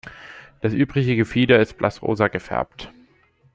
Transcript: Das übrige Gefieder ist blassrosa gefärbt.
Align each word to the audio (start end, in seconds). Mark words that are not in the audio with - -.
Das 0.61 0.73
übrige 0.73 1.15
Gefieder 1.15 1.59
ist 1.59 1.77
blassrosa 1.77 2.27
gefärbt. 2.27 2.91